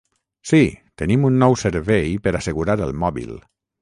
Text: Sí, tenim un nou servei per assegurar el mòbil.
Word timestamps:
Sí, 0.51 0.61
tenim 1.01 1.27
un 1.29 1.37
nou 1.43 1.57
servei 1.65 2.17
per 2.25 2.33
assegurar 2.41 2.79
el 2.87 2.95
mòbil. 3.05 3.37